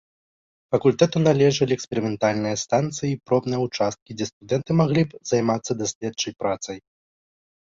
Факультэту 0.75 1.17
належалі 1.27 1.73
эксперыментальныя 1.77 2.55
станцыі 2.63 3.09
і 3.11 3.19
пробныя 3.27 3.59
ўчасткі, 3.67 4.11
дзе 4.23 4.29
студэнты 4.31 4.71
маглі 4.81 5.01
б 5.13 5.23
займацца 5.33 5.71
даследчай 5.83 6.33
працай. 6.41 6.77